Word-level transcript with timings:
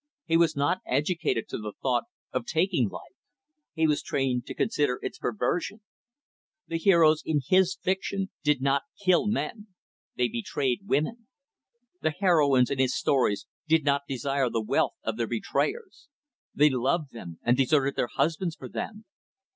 He 0.25 0.35
was 0.35 0.55
not 0.55 0.79
educated 0.87 1.47
to 1.49 1.59
the 1.59 1.73
thought 1.79 2.05
of 2.33 2.47
taking 2.47 2.89
life 2.89 3.13
he 3.75 3.85
was 3.85 4.01
trained 4.01 4.47
to 4.47 4.55
consider 4.55 4.97
its 5.03 5.19
perversion. 5.19 5.81
The 6.65 6.79
heroes 6.79 7.21
in 7.23 7.41
his 7.47 7.77
fiction 7.79 8.31
did 8.41 8.63
not 8.63 8.81
kill 8.99 9.27
men 9.27 9.67
they 10.15 10.27
betrayed 10.27 10.87
women. 10.87 11.27
The 12.01 12.09
heroines 12.19 12.71
in 12.71 12.79
his 12.79 12.97
stories 12.97 13.45
did 13.67 13.83
not 13.85 14.01
desire 14.07 14.49
the 14.49 14.63
death 14.67 14.97
of 15.03 15.17
their 15.17 15.27
betrayers 15.27 16.07
they 16.55 16.71
loved 16.71 17.13
them, 17.13 17.37
and 17.43 17.55
deserted 17.55 17.95
their 17.95 18.07
husbands 18.11 18.55
for 18.55 18.67
them. 18.69 19.05